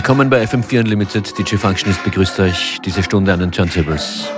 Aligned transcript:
Willkommen 0.00 0.30
bei 0.30 0.42
FM4 0.42 0.80
Unlimited. 0.80 1.38
DJ 1.38 1.56
Functionist 1.56 2.02
begrüßt 2.04 2.40
euch 2.40 2.80
diese 2.82 3.02
Stunde 3.02 3.34
an 3.34 3.40
den 3.40 3.52
Turntables. 3.52 4.30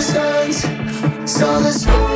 stands, 0.00 0.62
so 1.30 1.60
the. 1.60 2.09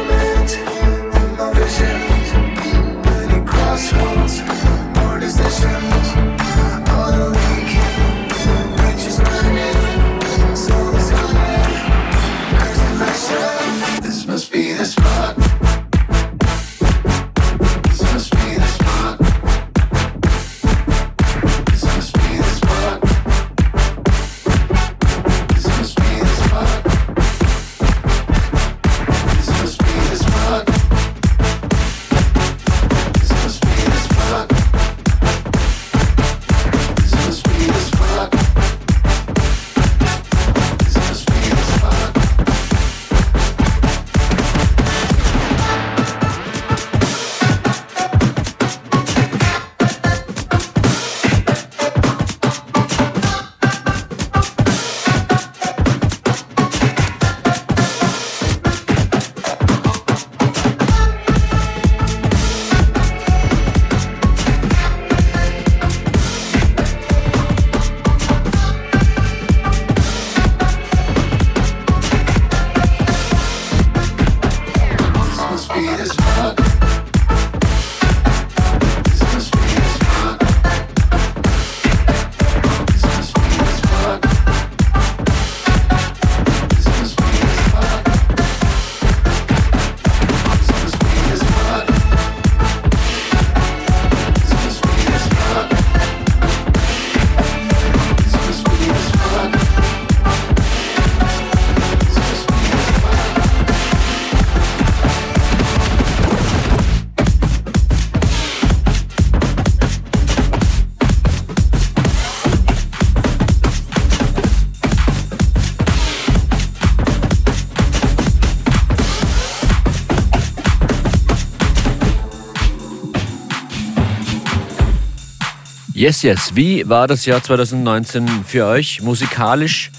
Yes, 126.05 126.21
yes. 126.21 126.51
Wie 126.55 126.87
war 126.87 127.07
das 127.09 127.25
Jahr 127.25 127.43
2019 127.43 128.29
für 128.47 128.67
euch? 128.67 129.01
Musikalisch 129.01 129.91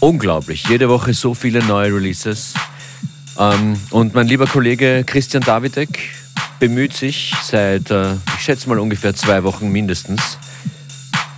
unglaublich. 0.00 0.68
Jede 0.68 0.90
Woche 0.90 1.14
so 1.14 1.32
viele 1.32 1.64
neue 1.64 1.94
Releases. 1.94 2.52
Ähm, 3.38 3.80
und 3.88 4.12
mein 4.12 4.26
lieber 4.26 4.46
Kollege 4.46 5.02
Christian 5.06 5.42
Davidek 5.42 6.10
bemüht 6.60 6.92
sich 6.92 7.32
seit, 7.42 7.90
äh, 7.90 8.16
ich 8.36 8.44
schätze 8.44 8.68
mal 8.68 8.78
ungefähr 8.78 9.14
zwei 9.14 9.44
Wochen 9.44 9.72
mindestens, 9.72 10.36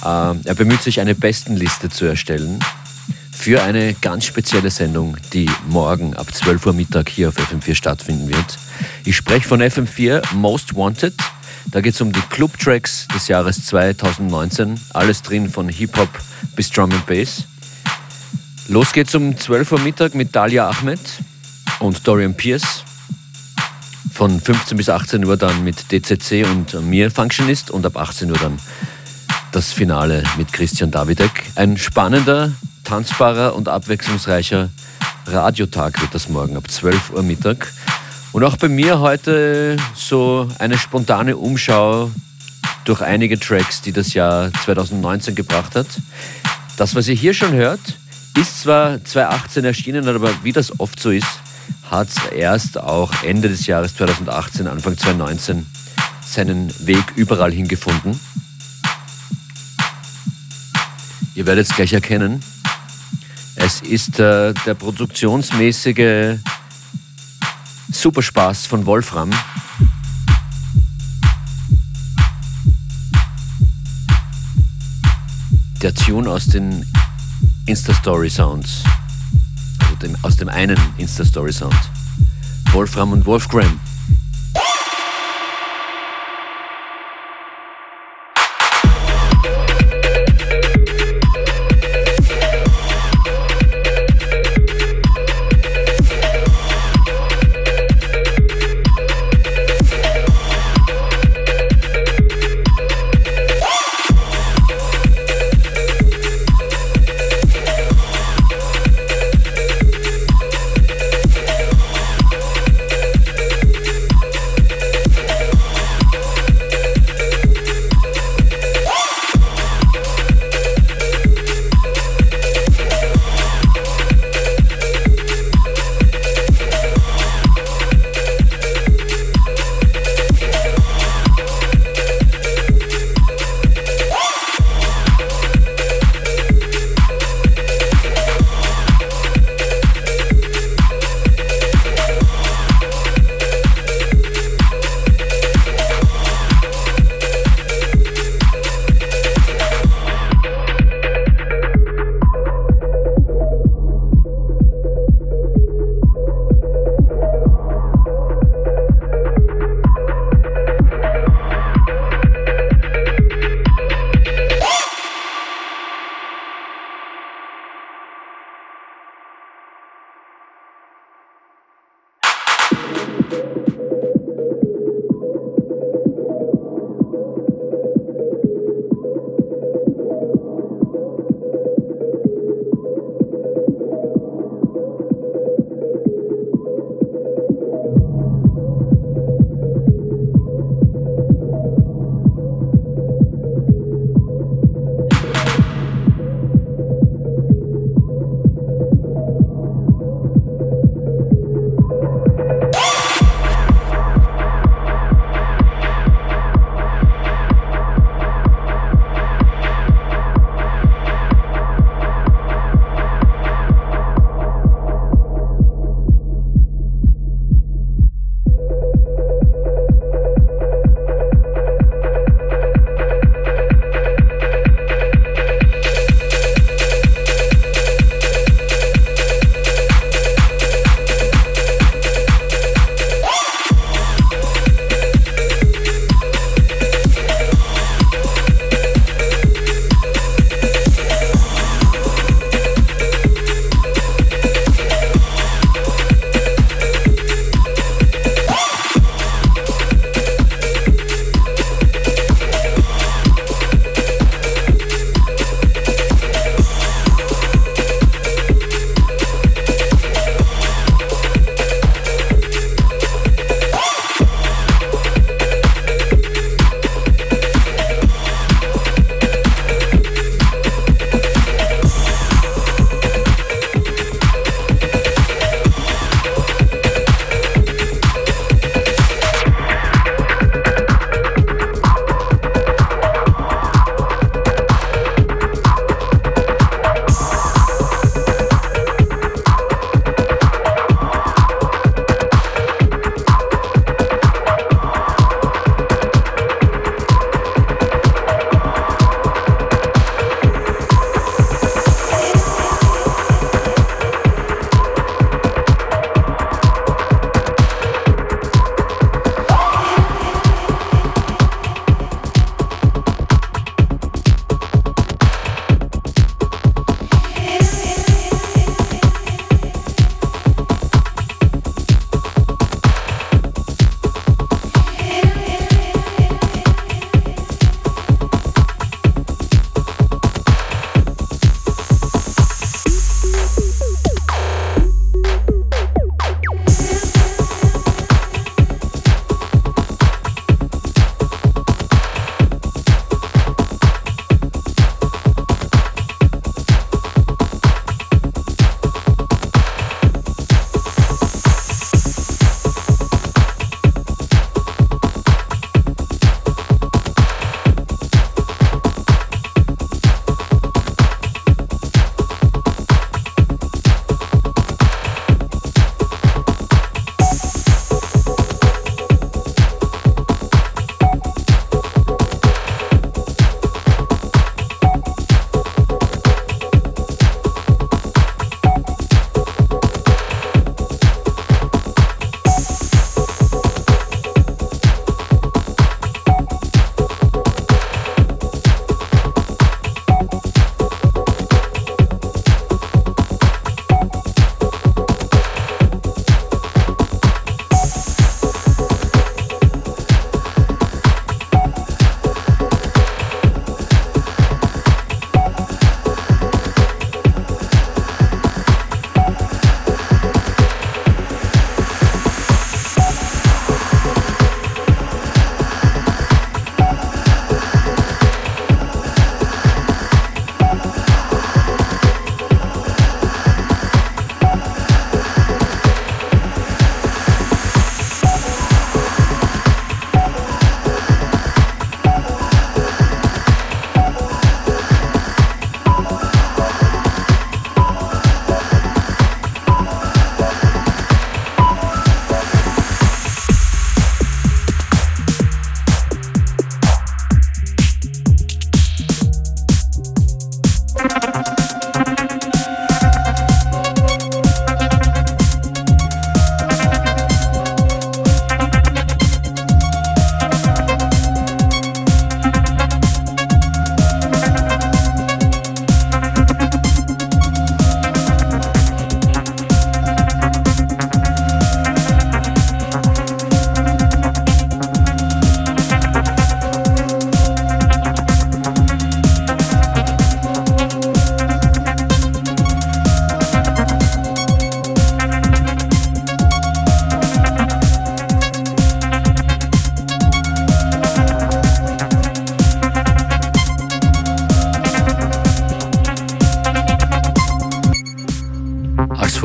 äh, 0.03 0.35
er 0.43 0.55
bemüht 0.57 0.83
sich, 0.83 0.99
eine 0.99 1.15
Bestenliste 1.15 1.89
zu 1.89 2.05
erstellen 2.05 2.59
für 3.31 3.63
eine 3.63 3.95
ganz 3.95 4.25
spezielle 4.25 4.71
Sendung, 4.71 5.17
die 5.33 5.49
morgen 5.69 6.17
ab 6.17 6.35
12 6.35 6.67
Uhr 6.67 6.73
Mittag 6.73 7.09
hier 7.09 7.29
auf 7.29 7.37
FM4 7.37 7.77
stattfinden 7.77 8.27
wird. 8.27 8.59
Ich 9.05 9.15
spreche 9.15 9.47
von 9.47 9.63
FM4 9.63 10.35
Most 10.35 10.75
Wanted. 10.75 11.15
Da 11.71 11.83
geht 11.83 11.95
es 11.95 12.01
um 12.01 12.13
die 12.13 12.21
Club-Tracks 12.21 13.09
des 13.15 13.29
Jahres 13.29 13.67
2019. 13.67 14.81
Alles 14.95 15.21
drin 15.21 15.51
von 15.51 15.69
Hip-Hop 15.69 16.09
bis 16.57 16.71
Drum 16.71 16.91
and 16.91 17.05
Bass. 17.07 17.45
Los 18.69 18.93
geht's 18.93 19.15
um 19.15 19.37
12 19.37 19.73
Uhr 19.73 19.81
Mittag 19.81 20.15
mit 20.15 20.35
Dalia 20.35 20.71
Ahmed 20.71 21.01
und 21.81 22.07
Dorian 22.07 22.35
Pierce. 22.35 22.85
Von 24.13 24.41
15 24.41 24.77
bis 24.77 24.89
18 24.89 25.25
Uhr 25.25 25.37
dann 25.37 25.63
mit 25.63 25.93
DCC 25.93 26.45
und 26.45 26.81
mir 26.89 27.11
Functionist 27.11 27.71
und 27.71 27.85
ab 27.85 27.97
18 27.97 28.31
Uhr 28.31 28.39
dann 28.39 28.59
das 29.53 29.73
Finale 29.73 30.25
mit 30.39 30.53
Christian 30.53 30.91
Davidek. 30.91 31.45
Ein 31.55 31.77
spannender, 31.77 32.53
tanzbarer 32.85 33.55
und 33.55 33.69
abwechslungsreicher 33.69 34.71
Radiotag 35.27 36.01
wird 36.01 36.15
das 36.15 36.29
morgen 36.31 36.57
ab 36.57 36.71
12 36.71 37.11
Uhr 37.11 37.23
Mittag. 37.23 37.73
Und 38.39 38.45
auch 38.45 38.57
bei 38.57 38.69
mir 38.69 39.01
heute 39.01 39.79
so 39.97 40.49
eine 40.61 40.79
spontane 40.79 41.37
Umschau 41.37 42.09
durch 42.85 43.03
einige 43.03 43.37
Tracks, 43.37 43.83
die 43.83 43.91
das 43.91 44.15
Jahr 44.15 44.53
2019 44.65 45.35
gebracht 45.35 45.75
hat. 45.75 45.89
Das, 46.77 46.95
was 46.95 47.09
ihr 47.09 47.17
hier 47.17 47.35
schon 47.35 47.53
hört, 47.53 47.81
ist 48.41 48.61
zwar 48.61 49.03
2018 49.03 49.65
erschienen, 49.65 50.07
aber 50.07 50.31
wie 50.45 50.53
das 50.53 50.79
oft 50.79 51.01
so 51.01 51.11
ist, 51.11 51.27
hat 51.91 52.11
es 52.11 52.27
erst 52.27 52.79
auch 52.79 53.25
Ende 53.25 53.49
des 53.49 53.67
Jahres 53.67 53.97
2018, 53.97 54.69
Anfang 54.69 54.97
2019 54.97 55.67
seinen 56.25 56.73
Weg 56.87 57.03
überall 57.17 57.51
hingefunden. 57.51 58.21
Ihr 61.35 61.45
werdet 61.45 61.69
es 61.69 61.75
gleich 61.75 61.93
erkennen. 61.93 62.41
Es 63.57 63.81
ist 63.81 64.21
äh, 64.21 64.55
der 64.65 64.75
produktionsmäßige 64.75 66.39
Super 68.01 68.23
Spaß 68.23 68.69
von 68.69 68.87
Wolfram. 68.87 69.29
Der 75.83 75.93
Tune 75.93 76.31
aus 76.31 76.47
den 76.47 76.87
Insta-Story 77.67 78.31
Sounds. 78.31 78.85
Also 79.81 79.97
dem, 79.97 80.17
aus 80.23 80.37
dem 80.37 80.49
einen 80.49 80.79
Insta-Story 80.99 81.53
Sound. 81.53 81.75
Wolfram 82.71 83.11
und 83.11 83.27
Wolfgram. 83.27 83.81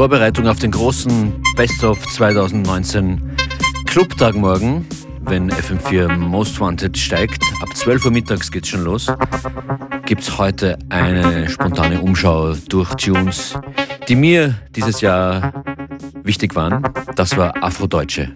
Vorbereitung 0.03 0.49
auf 0.49 0.59
den 0.59 0.71
großen 0.71 1.41
Best 1.55 1.81
of 1.85 1.97
2019 2.09 3.21
Clubtag 3.85 4.35
morgen, 4.35 4.85
wenn 5.21 5.49
FM4 5.49 6.17
Most 6.17 6.59
Wanted 6.59 6.97
steigt. 6.97 7.41
Ab 7.61 7.73
12 7.73 8.03
Uhr 8.03 8.11
mittags 8.11 8.51
geht's 8.51 8.67
schon 8.67 8.83
los. 8.83 9.07
Gibt's 10.05 10.37
heute 10.37 10.77
eine 10.89 11.47
spontane 11.47 12.01
Umschau 12.01 12.53
durch 12.67 12.93
Tunes, 12.95 13.57
die 14.09 14.17
mir 14.17 14.55
dieses 14.75 14.99
Jahr 14.99 15.63
wichtig 16.25 16.53
waren. 16.53 16.83
Das 17.15 17.37
war 17.37 17.63
Afrodeutsche. 17.63 18.35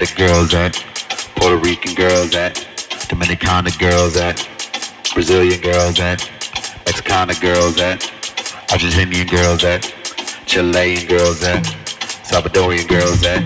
Asiatic 0.00 0.16
girls 0.16 0.54
at, 0.54 0.72
Puerto 1.36 1.58
Rican 1.58 1.94
girls 1.94 2.34
at, 2.34 2.54
Dominicana 3.08 3.78
girls 3.78 4.16
at, 4.16 4.48
Brazilian 5.12 5.60
girls 5.60 6.00
at, 6.00 6.20
Mexicana 6.86 7.34
girls 7.34 7.78
at, 7.78 8.00
Argentinian 8.70 9.28
girls 9.28 9.62
at, 9.62 9.82
Chilean 10.46 11.06
girls 11.06 11.42
at, 11.42 11.62
Salvadorian 12.24 12.88
girls 12.88 13.22
at, 13.26 13.44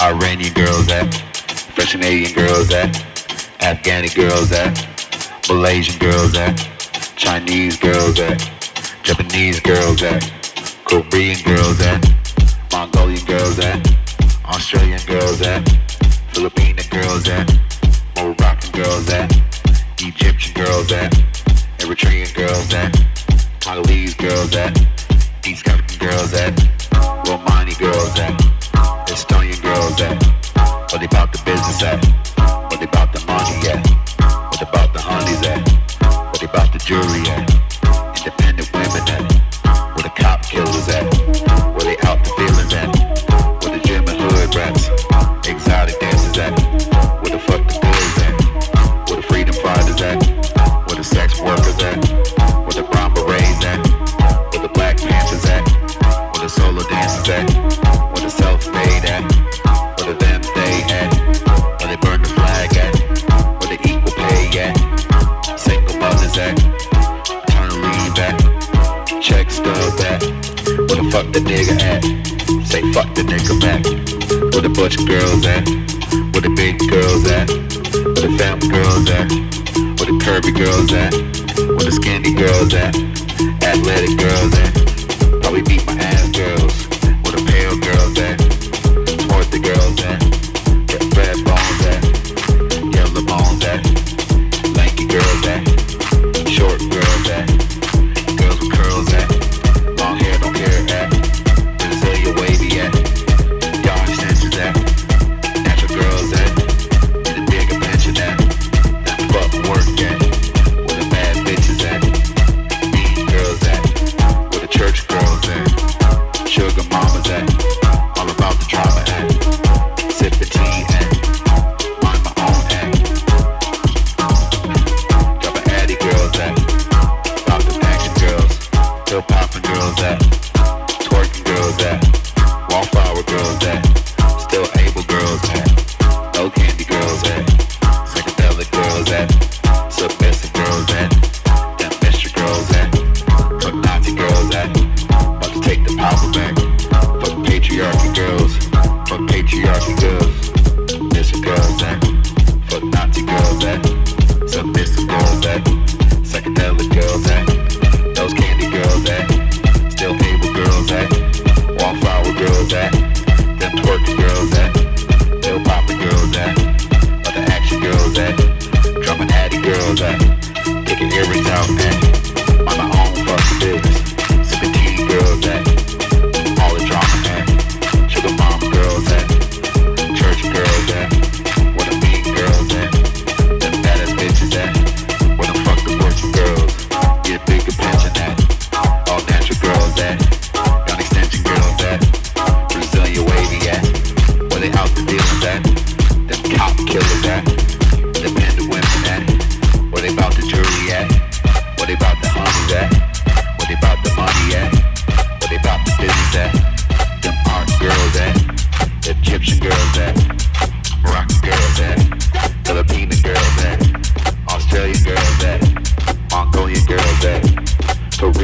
Iranian 0.00 0.54
girls 0.54 0.90
at, 0.90 1.12
French 1.74 1.90
Canadian 1.90 2.32
girls 2.32 2.72
at, 2.72 2.94
Afghani 3.58 4.14
girls 4.14 4.52
at, 4.52 4.88
Malaysian 5.50 5.98
girls 5.98 6.34
at, 6.34 6.56
Chinese 7.16 7.78
girls 7.78 8.18
at, 8.20 8.38
Japanese 9.02 9.60
girls 9.60 10.02
at, 10.02 10.32
Korean 10.86 11.36
girls 11.42 11.80
at, 11.82 12.10
Mongolian 12.72 13.24
girls 13.26 13.58
at, 13.58 14.03
Australian 14.46 15.00
girls 15.06 15.40
at, 15.42 15.66
Filipino 16.32 16.82
girls 16.90 17.28
at, 17.28 17.50
Moroccan 18.16 18.70
girls 18.72 19.08
at, 19.10 19.32
Egyptian 20.00 20.54
girls 20.54 20.92
at, 20.92 21.12
Eritrean 21.78 22.32
girls 22.34 22.72
at, 22.74 22.92
Congolese 23.60 24.14
girls 24.14 24.54
at, 24.54 24.76
East 25.46 25.66
African 25.66 26.08
girls 26.08 26.34
at, 26.34 26.52
Romani 27.26 27.74
girls 27.74 28.18
at, 28.18 28.38
Estonian 29.08 29.60
girls 29.62 30.00
at, 30.00 30.22
what 30.92 30.98
they 31.00 31.06
about 31.06 31.32
the 31.32 31.42
business 31.44 31.82
at? 31.82 32.13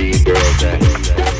three 0.00 0.12
girls 0.24 0.60
that 0.60 1.39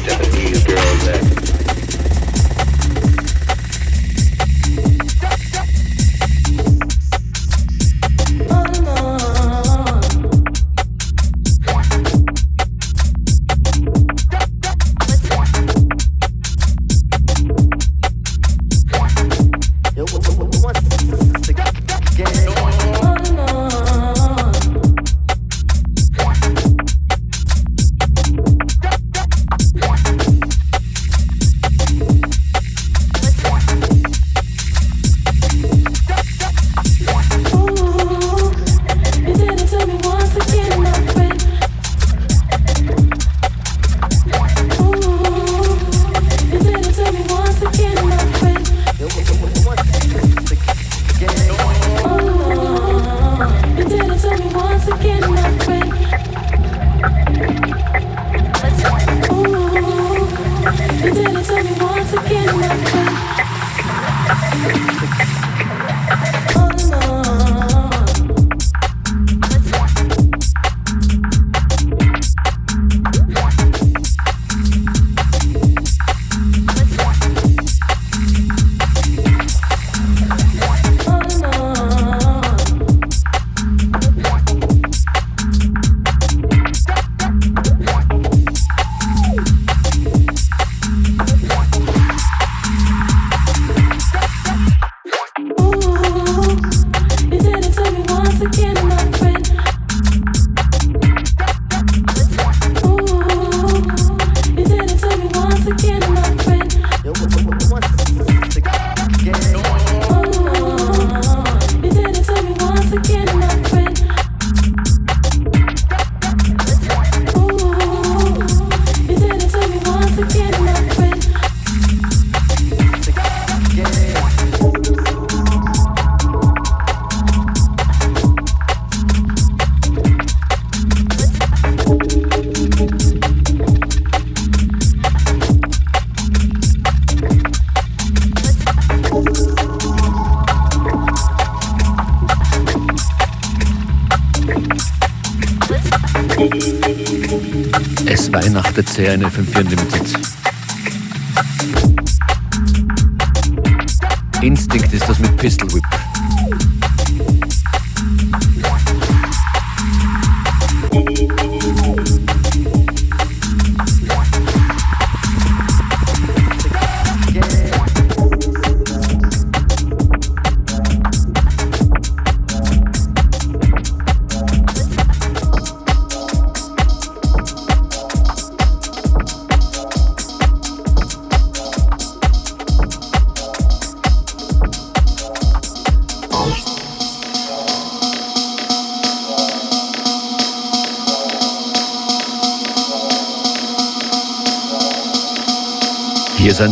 CRN 149.10 149.22
FM4 149.22 149.60
Unlimited. 149.60 149.79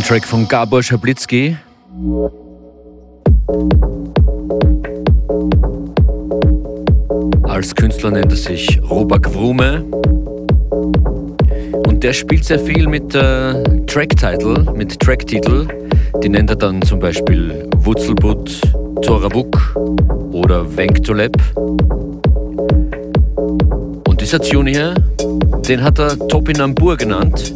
Track 0.09 0.25
von 0.25 0.47
Gabor 0.47 0.81
Schablitzky. 0.81 1.55
Als 7.43 7.75
Künstler 7.75 8.09
nennt 8.09 8.31
er 8.31 8.35
sich 8.35 8.81
Robak 8.89 9.31
Wrume. 9.35 9.85
Und 11.85 12.01
der 12.01 12.13
spielt 12.13 12.43
sehr 12.43 12.57
viel 12.57 12.87
mit 12.87 13.13
äh, 13.13 13.61
Track-Title, 13.85 14.73
mit 14.75 14.99
Track-Titel. 14.99 15.67
Die 16.23 16.29
nennt 16.29 16.49
er 16.49 16.55
dann 16.55 16.81
zum 16.81 16.99
Beispiel 16.99 17.69
Wutzelbutt, 17.77 18.61
Torabuk 19.03 19.75
oder 20.31 20.75
Wenktolep. 20.75 21.37
Und 24.07 24.19
dieser 24.19 24.39
Tune 24.39 24.71
hier, 24.71 24.95
den 25.67 25.83
hat 25.83 25.99
er 25.99 26.17
Topinambur 26.17 26.97
genannt. 26.97 27.53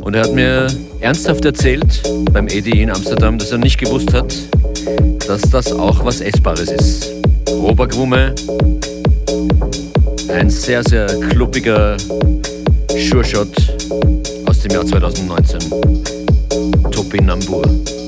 Und 0.00 0.14
er 0.14 0.22
hat 0.22 0.32
mir 0.32 0.66
ernsthaft 1.02 1.44
erzählt 1.44 2.02
beim 2.32 2.48
EDI 2.48 2.82
in 2.82 2.90
Amsterdam, 2.90 3.36
dass 3.36 3.50
er 3.50 3.58
nicht 3.58 3.78
gewusst 3.78 4.12
hat, 4.14 4.34
dass 5.26 5.42
das 5.42 5.72
auch 5.72 6.04
was 6.04 6.20
Essbares 6.20 6.70
ist. 6.70 7.10
Robergrumme, 7.50 8.34
ein 10.28 10.48
sehr, 10.48 10.82
sehr 10.84 11.06
kluppiger 11.30 11.96
Sure-Shot 12.88 13.50
aus 14.46 14.60
dem 14.60 14.72
Jahr 14.72 14.86
2019. 14.86 15.60
Topinambur. 16.90 17.62
Thanks 17.62 18.01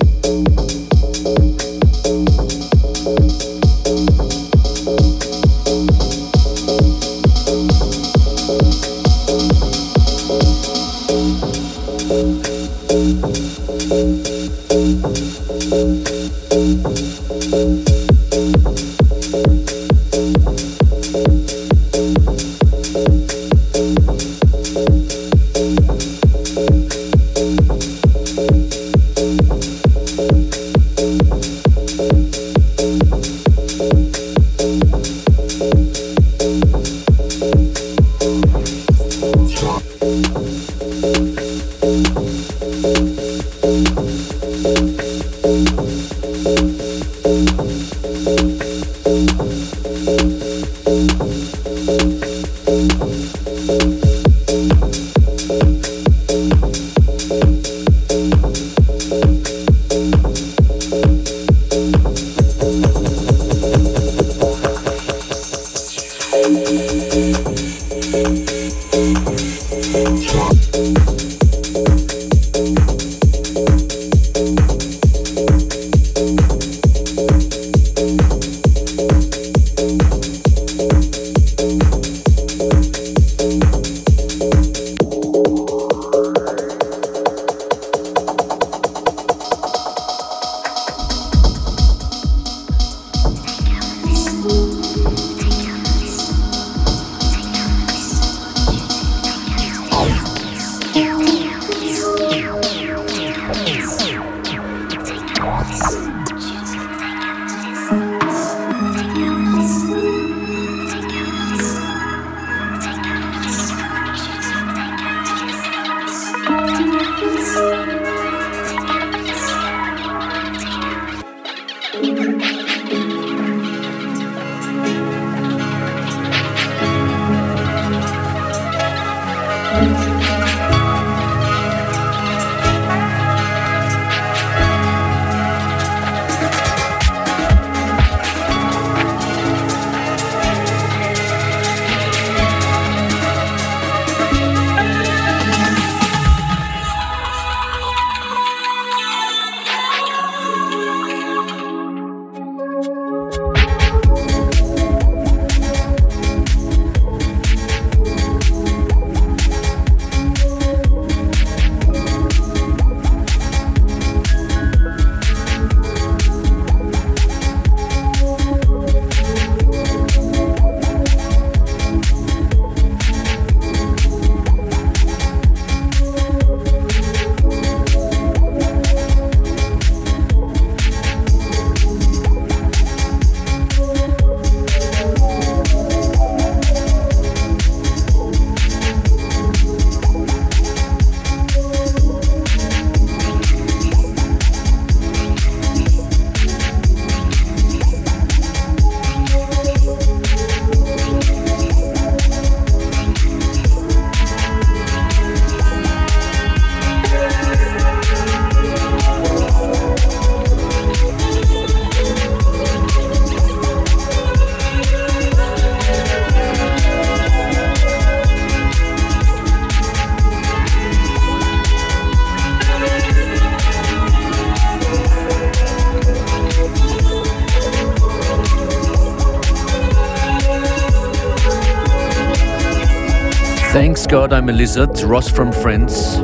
Lizard, 234.54 235.04
Ross 235.04 235.28
from 235.28 235.52
Friends. 235.52 236.22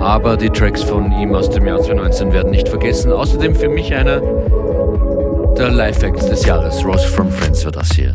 Aber 0.00 0.36
die 0.36 0.50
Tracks 0.50 0.82
von 0.82 1.12
ihm 1.12 1.32
aus 1.32 1.48
dem 1.48 1.64
Jahr 1.64 1.80
2019 1.80 2.32
werden 2.32 2.50
nicht 2.50 2.68
vergessen. 2.68 3.12
Außerdem 3.12 3.54
für 3.54 3.68
mich 3.68 3.94
einer 3.94 4.20
der 5.56 5.70
Live-Acts 5.70 6.26
des 6.26 6.44
Jahres. 6.44 6.84
Ross 6.84 7.04
from 7.04 7.30
Friends 7.30 7.64
war 7.64 7.70
das 7.70 7.92
hier. 7.92 8.12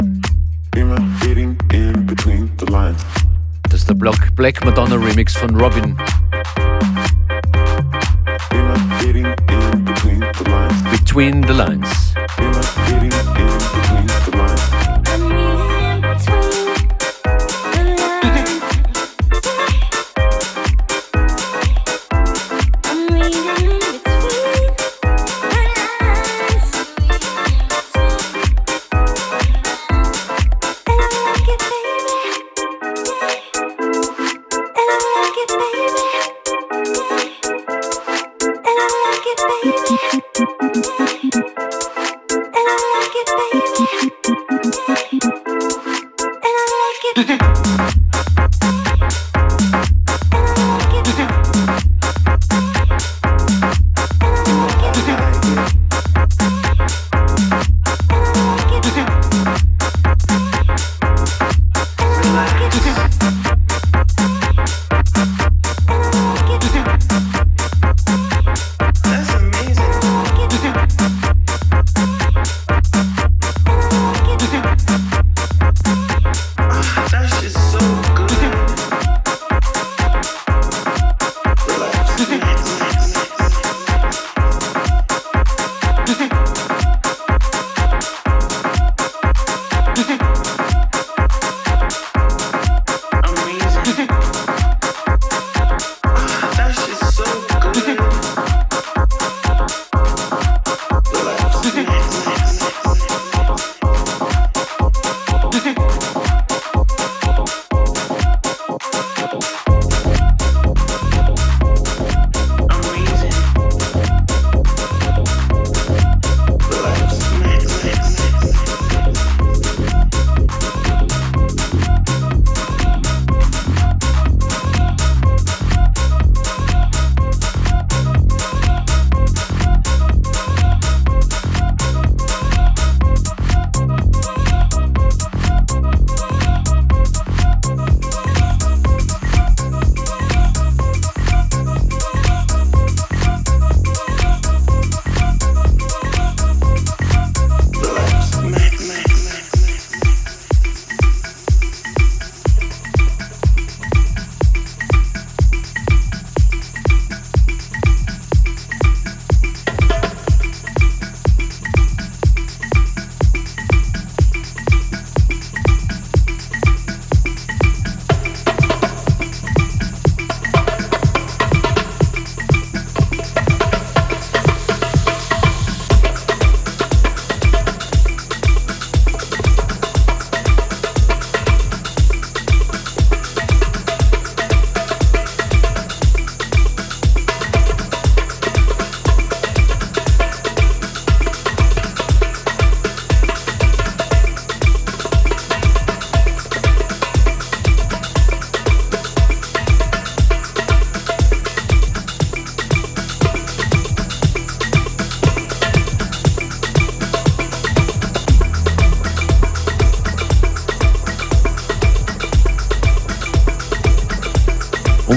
Das 3.64 3.74
ist 3.74 3.90
der 3.90 3.94
Black 3.94 4.66
Madonna 4.66 4.96
Remix 4.96 5.34
von 5.38 5.56
Robin. 5.56 5.96
Between 10.92 11.42
the 11.48 11.54
Lines. 11.54 11.97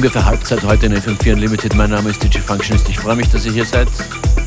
Ungefähr 0.01 0.25
Halbzeit 0.25 0.65
heute 0.65 0.87
in 0.87 0.95
FM4 0.95 1.35
Unlimited. 1.35 1.75
Mein 1.75 1.91
Name 1.91 2.09
ist 2.09 2.25
DJ 2.25 2.39
Functionist. 2.39 2.89
Ich 2.89 2.99
freue 2.99 3.17
mich, 3.17 3.29
dass 3.29 3.45
ihr 3.45 3.53
hier 3.53 3.67
seid. 3.67 3.87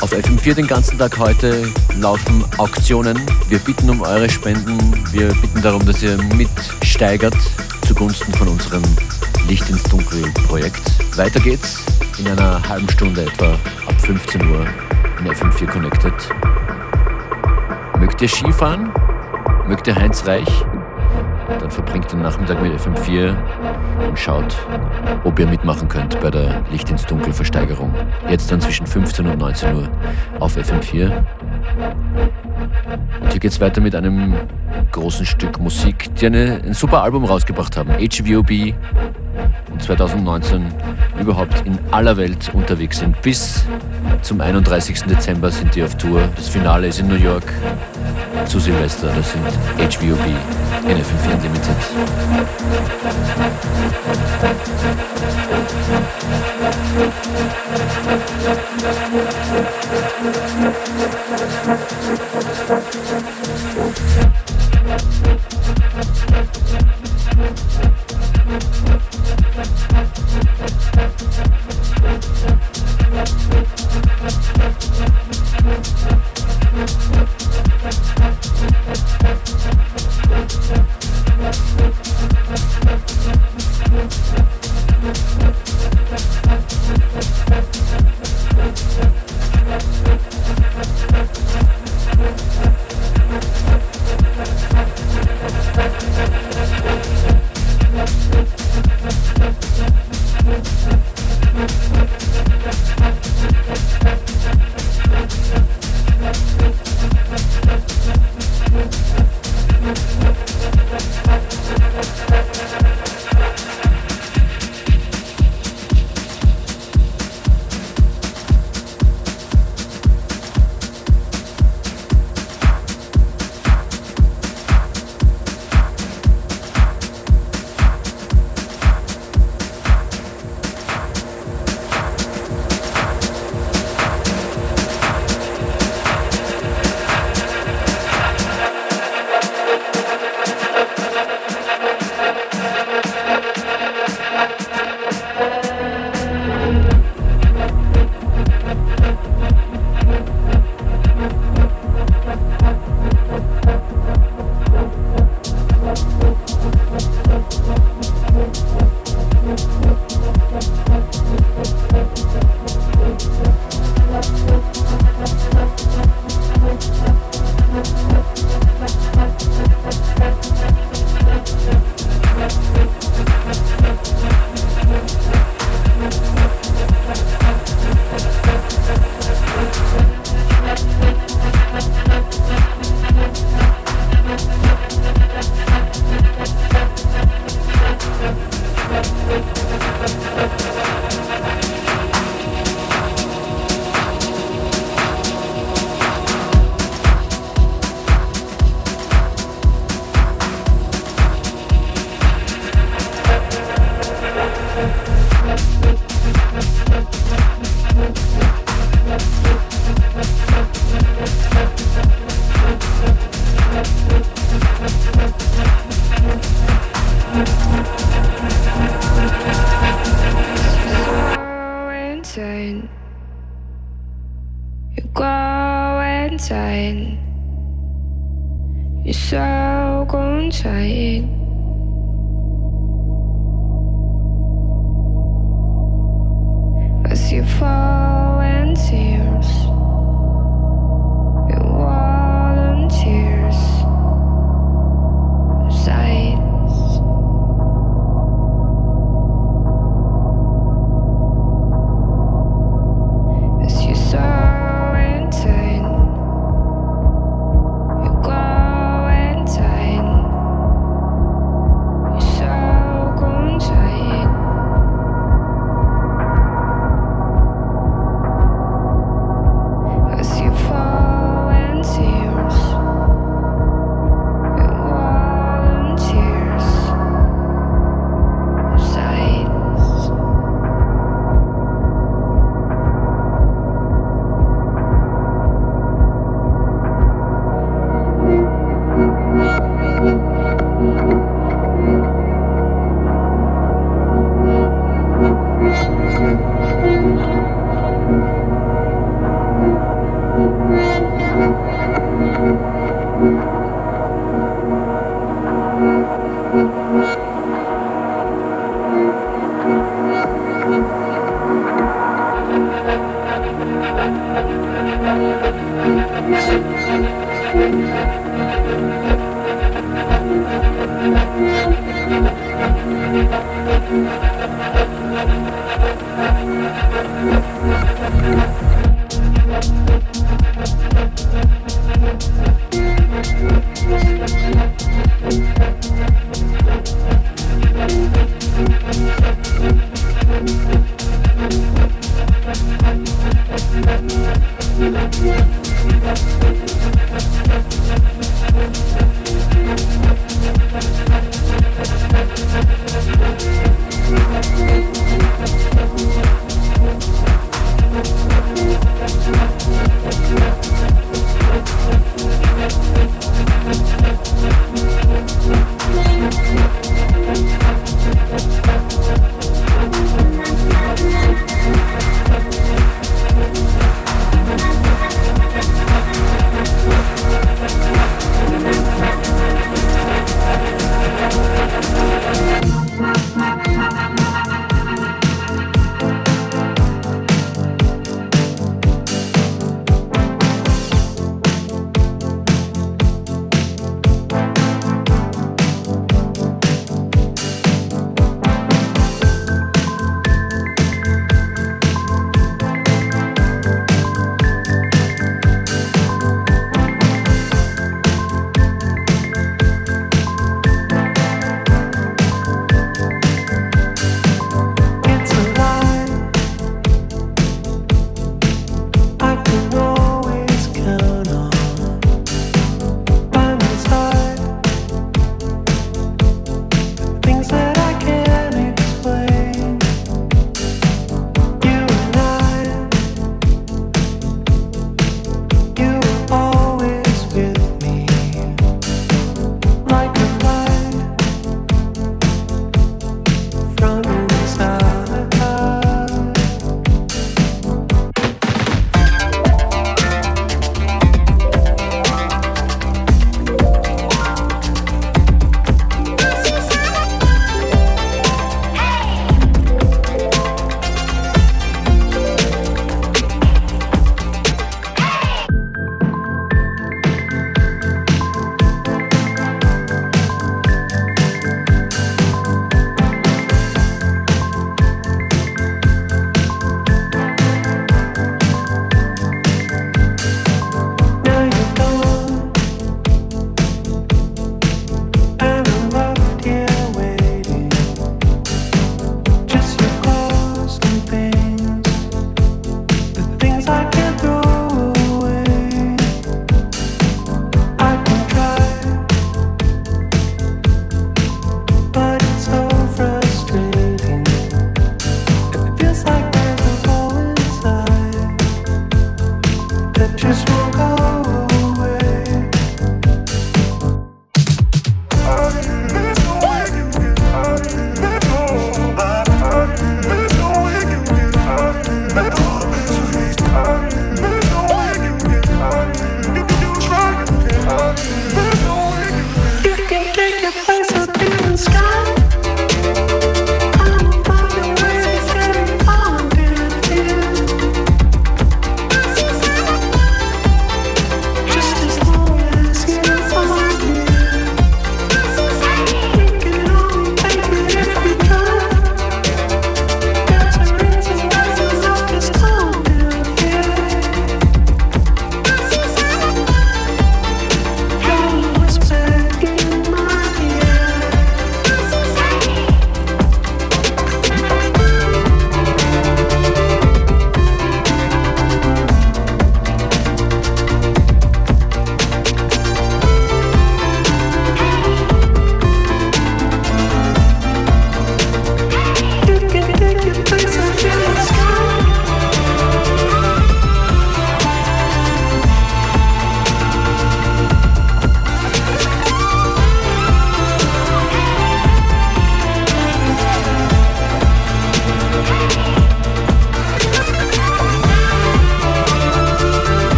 Auf 0.00 0.12
FM4 0.12 0.54
den 0.54 0.68
ganzen 0.68 0.96
Tag 0.96 1.18
heute 1.18 1.66
laufen 1.98 2.44
Auktionen. 2.58 3.20
Wir 3.48 3.58
bitten 3.58 3.90
um 3.90 4.00
eure 4.00 4.30
Spenden. 4.30 4.78
Wir 5.10 5.26
bitten 5.26 5.60
darum, 5.60 5.84
dass 5.84 6.04
ihr 6.04 6.16
mitsteigert 6.36 7.34
zugunsten 7.84 8.32
von 8.34 8.46
unserem 8.46 8.82
Licht 9.48 9.68
ins 9.68 9.82
Dunkel 9.82 10.22
Projekt. 10.46 10.82
Weiter 11.16 11.40
geht's 11.40 11.84
in 12.18 12.28
einer 12.28 12.62
halben 12.68 12.88
Stunde 12.88 13.22
etwa 13.22 13.54
ab 13.88 14.00
15 14.02 14.48
Uhr 14.48 14.64
in 15.18 15.32
FM4 15.32 15.66
Connected. 15.66 16.14
Mögt 17.98 18.22
ihr 18.22 18.28
Skifahren? 18.28 18.92
Mögt 19.66 19.88
ihr 19.88 19.96
Heinz 19.96 20.24
Reich? 20.26 20.64
Dann 21.58 21.70
verbringt 21.72 22.12
den 22.12 22.22
Nachmittag 22.22 22.62
mit 22.62 22.72
FM4 22.80 23.30
und 23.30 23.69
schaut, 24.14 24.56
ob 25.24 25.38
ihr 25.38 25.46
mitmachen 25.46 25.88
könnt 25.88 26.20
bei 26.20 26.30
der 26.30 26.62
Licht 26.70 26.90
ins 26.90 27.04
Dunkel 27.06 27.32
Versteigerung. 27.32 27.94
Jetzt 28.28 28.50
dann 28.50 28.60
zwischen 28.60 28.86
15 28.86 29.26
und 29.26 29.38
19 29.38 29.74
Uhr 29.74 29.88
auf 30.38 30.56
FM4. 30.56 31.24
Und 33.20 33.32
hier 33.32 33.40
geht 33.40 33.52
es 33.52 33.60
weiter 33.60 33.80
mit 33.80 33.94
einem 33.94 34.34
großen 34.92 35.26
Stück 35.26 35.60
Musik, 35.60 36.14
die 36.16 36.26
eine, 36.26 36.60
ein 36.64 36.74
super 36.74 37.02
Album 37.02 37.24
rausgebracht 37.24 37.76
haben. 37.76 37.90
HVOB 37.92 38.74
und 39.70 39.82
2019 39.82 40.66
überhaupt 41.20 41.66
in 41.66 41.78
aller 41.90 42.16
Welt 42.16 42.50
unterwegs 42.54 42.98
sind. 42.98 43.20
Bis 43.22 43.64
zum 44.22 44.40
31. 44.40 45.02
Dezember 45.04 45.50
sind 45.50 45.74
die 45.74 45.82
auf 45.82 45.96
Tour. 45.96 46.22
Das 46.36 46.48
Finale 46.48 46.88
ist 46.88 47.00
in 47.00 47.08
New 47.08 47.14
York 47.14 47.44
zu 48.46 48.58
Silvester. 48.58 49.08
Das 49.14 49.32
sind 49.32 49.46
HVOB, 49.78 50.18
NFM4 50.86 51.34
Unlimited. 51.34 51.76
Thank 64.90 65.30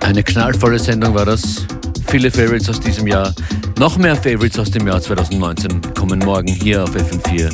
Eine 0.00 0.22
knallvolle 0.22 0.78
Sendung 0.78 1.14
war 1.14 1.24
das. 1.24 1.66
Viele 2.08 2.30
Favorites 2.30 2.68
aus 2.68 2.80
diesem 2.80 3.06
Jahr. 3.06 3.32
Noch 3.78 3.96
mehr 3.96 4.16
Favorites 4.16 4.58
aus 4.58 4.70
dem 4.70 4.86
Jahr 4.86 5.00
2019 5.00 5.80
kommen 5.94 6.18
morgen 6.18 6.48
hier 6.48 6.82
auf 6.82 6.94
FM4 6.94 7.50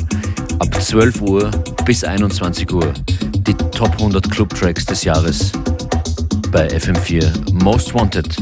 ab 0.59 0.81
12 0.81 1.21
Uhr 1.21 1.51
bis 1.85 2.03
21 2.03 2.71
Uhr. 2.73 2.93
Die 3.39 3.53
Top 3.53 3.91
100 3.93 4.29
Club 4.31 4.53
Tracks 4.53 4.85
des 4.85 5.03
Jahres 5.03 5.51
bei 6.51 6.67
FM4 6.67 7.53
Most 7.53 7.93
Wanted. 7.93 8.35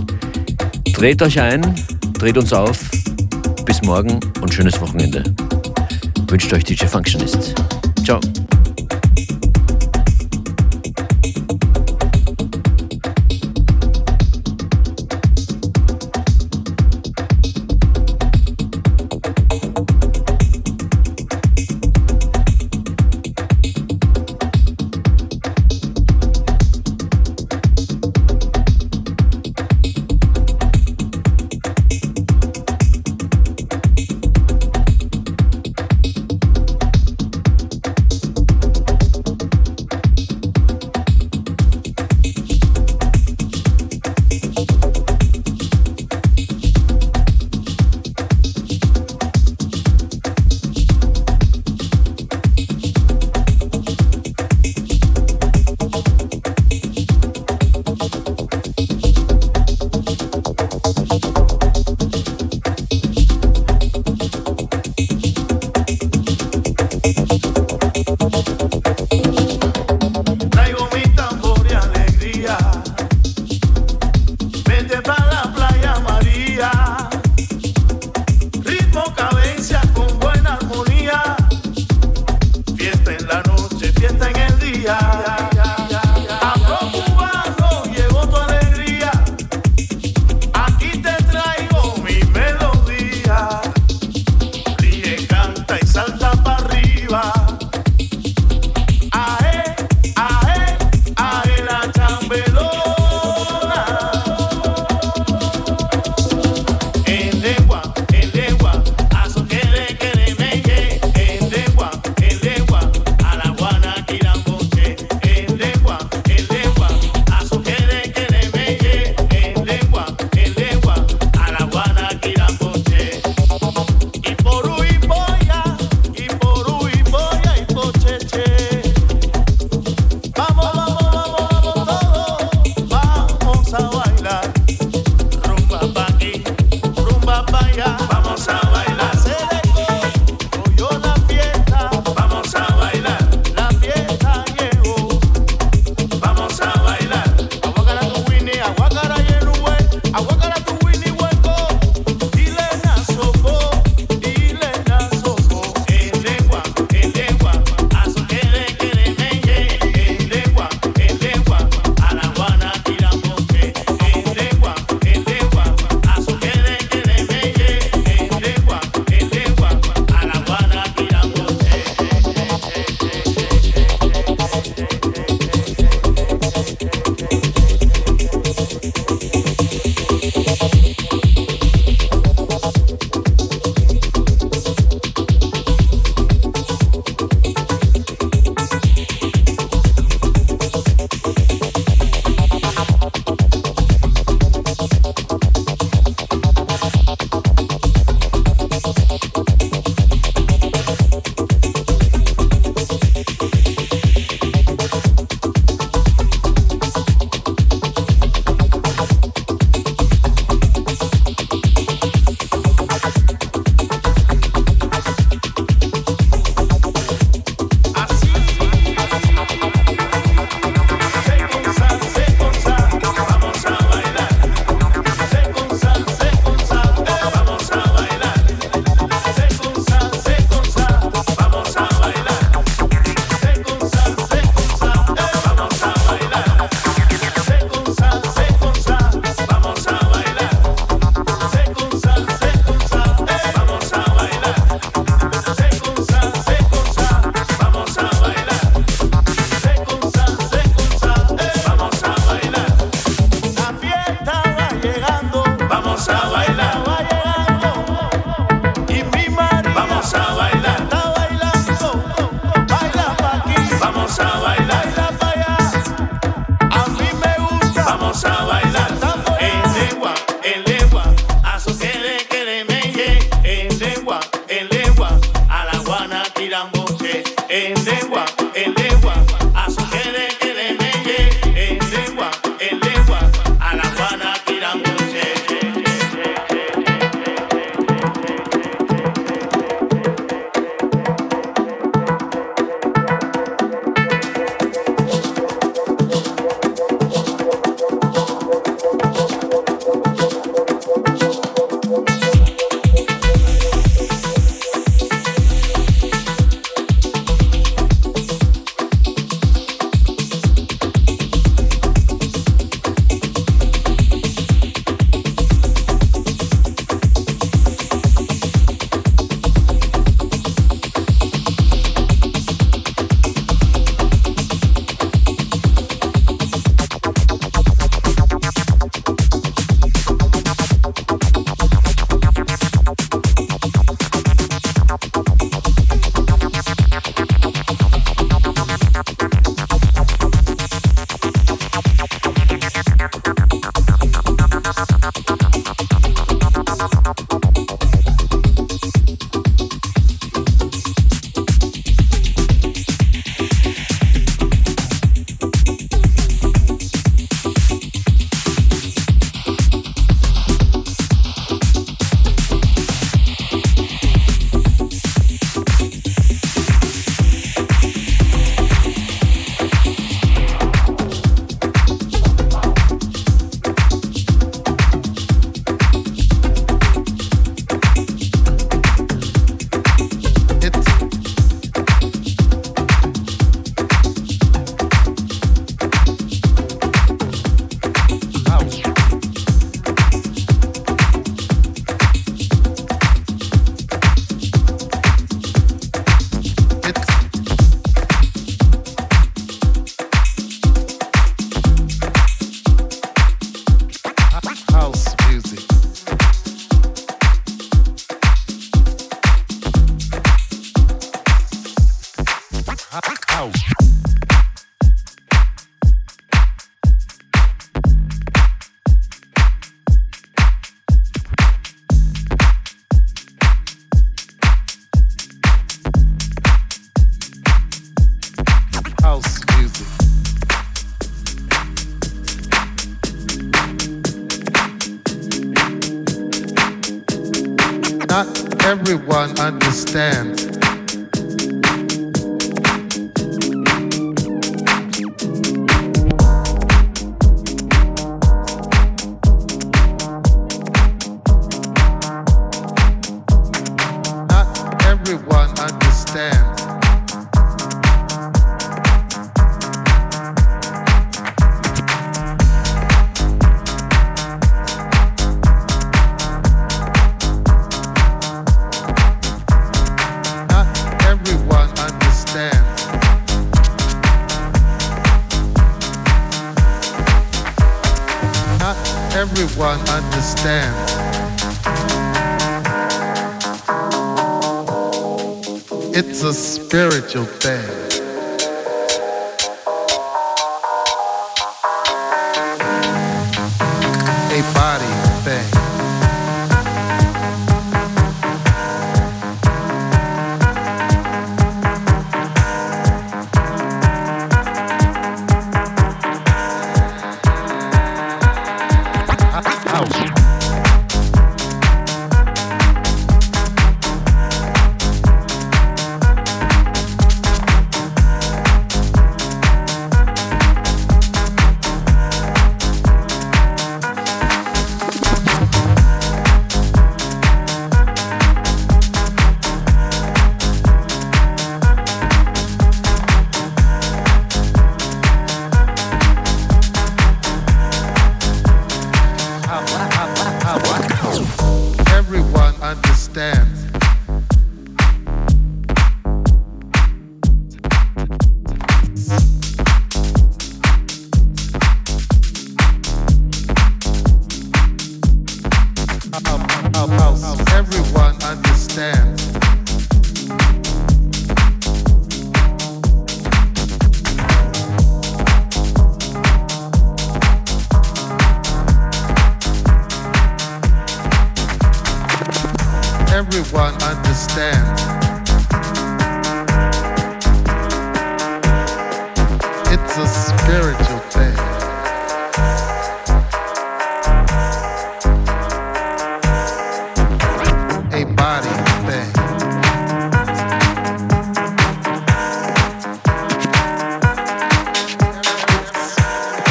Dreht 0.94 1.22
euch 1.22 1.40
ein, 1.40 1.76
dreht 2.14 2.38
uns 2.38 2.54
auf. 2.54 2.80
Bis 3.66 3.82
morgen 3.82 4.20
und 4.42 4.54
schönes 4.54 4.80
Wochenende. 4.80 5.24
Wünscht 6.28 6.54
euch 6.54 6.64
DJ 6.64 6.86
Functionist. 6.86 7.56
Ciao. 8.04 8.20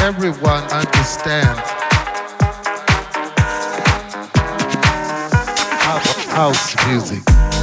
everyone 0.05 0.63
understands 0.65 1.59
house 6.29 6.75
music. 6.85 7.54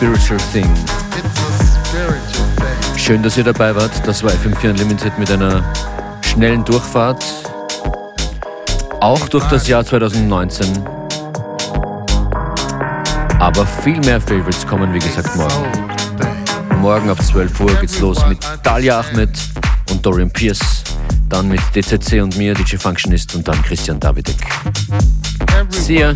Spiritual 0.00 0.40
Thing. 0.50 0.66
Schön, 2.96 3.22
dass 3.22 3.36
ihr 3.36 3.44
dabei 3.44 3.76
wart. 3.76 3.90
Das 4.06 4.22
war 4.22 4.30
FM4 4.30 4.70
Unlimited 4.70 5.18
mit 5.18 5.30
einer 5.30 5.62
schnellen 6.22 6.64
Durchfahrt. 6.64 7.22
Auch 9.00 9.28
durch 9.28 9.44
das 9.48 9.68
Jahr 9.68 9.84
2019. 9.84 10.66
Aber 13.40 13.66
viel 13.66 14.00
mehr 14.00 14.22
Favorites 14.22 14.66
kommen, 14.66 14.94
wie 14.94 15.00
gesagt, 15.00 15.36
morgen. 15.36 16.80
Morgen 16.80 17.10
ab 17.10 17.22
12 17.22 17.60
Uhr 17.60 17.74
geht's 17.74 18.00
los 18.00 18.26
mit 18.26 18.38
Dalia 18.62 19.00
Ahmed 19.00 19.38
und 19.90 20.06
Dorian 20.06 20.30
Pierce. 20.30 20.82
Dann 21.28 21.46
mit 21.46 21.60
DCC 21.74 22.22
und 22.22 22.38
mir, 22.38 22.54
DJ 22.54 22.76
Functionist 22.76 23.34
und 23.34 23.46
dann 23.46 23.62
Christian 23.64 24.00
Davidek. 24.00 24.38
See 25.68 26.00
ya. 26.00 26.14